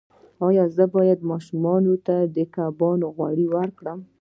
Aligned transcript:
ایا 0.47 0.65
زه 0.75 0.85
باید 0.95 1.19
ماشوم 1.29 1.65
ته 2.05 2.15
د 2.35 2.37
کبانو 2.55 3.07
غوړي 3.15 3.45
ورکړم؟ 3.55 3.99